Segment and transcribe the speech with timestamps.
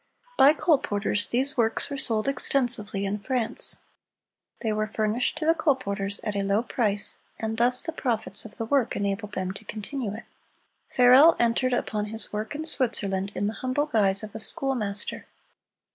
[0.35, 3.75] By colporteurs, these works were sold extensively in France.
[4.61, 8.57] They were furnished to the colporteurs at a low price, and thus the profits of
[8.57, 10.25] the work enabled them to continue it.
[10.89, 15.27] Farel entered upon his work in Switzerland in the humble guise of a schoolmaster.